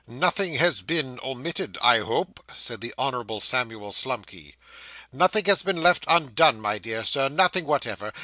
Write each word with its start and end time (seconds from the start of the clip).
'Nothing 0.07 0.55
has 0.55 0.81
been 0.81 1.19
omitted, 1.23 1.77
I 1.79 1.99
hope?' 1.99 2.39
said 2.55 2.81
the 2.81 2.91
Honourable 2.97 3.39
Samuel 3.39 3.91
Slumkey. 3.91 4.55
'Nothing 5.13 5.45
has 5.45 5.61
been 5.61 5.83
left 5.83 6.05
undone, 6.07 6.59
my 6.59 6.79
dear 6.79 7.03
sir 7.03 7.29
nothing 7.29 7.65
whatever. 7.65 8.11